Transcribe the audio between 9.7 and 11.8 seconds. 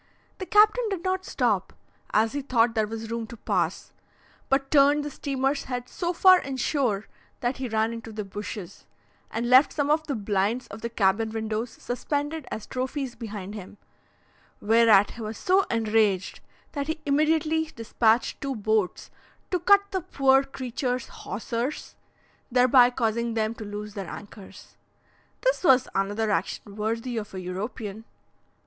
some of the blinds of the cabin windows